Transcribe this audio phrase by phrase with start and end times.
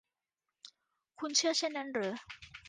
[1.19, 2.13] คุณเชื่อเช่นนั้นหรือ